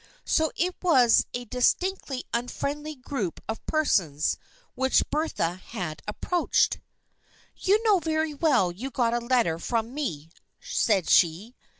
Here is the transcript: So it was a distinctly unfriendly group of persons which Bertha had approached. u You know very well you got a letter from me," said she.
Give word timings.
So 0.25 0.51
it 0.55 0.75
was 0.81 1.27
a 1.31 1.45
distinctly 1.45 2.23
unfriendly 2.33 2.95
group 2.95 3.39
of 3.47 3.63
persons 3.67 4.35
which 4.73 5.07
Bertha 5.11 5.53
had 5.57 6.01
approached. 6.07 6.79
u 7.55 7.73
You 7.75 7.83
know 7.83 7.99
very 7.99 8.33
well 8.33 8.71
you 8.71 8.89
got 8.89 9.13
a 9.13 9.19
letter 9.19 9.59
from 9.59 9.93
me," 9.93 10.31
said 10.59 11.07
she. 11.07 11.53